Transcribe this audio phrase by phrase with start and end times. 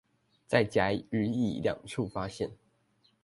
[0.47, 2.49] 在甲與乙兩處發現